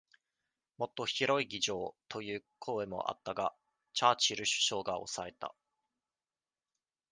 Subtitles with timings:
[0.79, 3.53] もっと広い議場をという声もあったが、
[3.93, 5.53] チャーチル首相が抑えた。